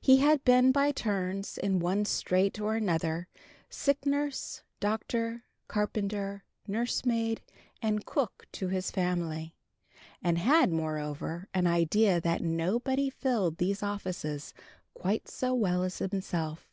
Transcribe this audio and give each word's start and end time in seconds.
He 0.00 0.18
had 0.18 0.44
been, 0.44 0.70
by 0.70 0.92
turns, 0.92 1.58
in 1.58 1.80
one 1.80 2.04
strait 2.04 2.60
or 2.60 2.76
another, 2.76 3.26
sick 3.68 4.06
nurse, 4.06 4.62
doctor, 4.78 5.42
carpenter, 5.66 6.44
nursemaid 6.68 7.42
and 7.82 8.06
cook 8.06 8.46
to 8.52 8.68
his 8.68 8.92
family, 8.92 9.56
and 10.22 10.38
had, 10.38 10.70
moreover, 10.72 11.48
an 11.52 11.66
idea 11.66 12.20
that 12.20 12.40
nobody 12.40 13.10
filled 13.10 13.58
these 13.58 13.82
offices 13.82 14.54
quite 14.94 15.26
so 15.26 15.52
well 15.54 15.82
as 15.82 15.98
himself. 15.98 16.70